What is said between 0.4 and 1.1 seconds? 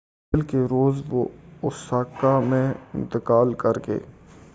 کے روز